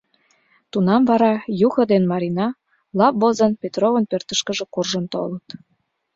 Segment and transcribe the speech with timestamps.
[0.71, 1.33] Тунам вара
[1.67, 2.47] Юхо ден Марина
[2.99, 5.47] лап возын Петровын пӧртышкыжӧ куржын толыт.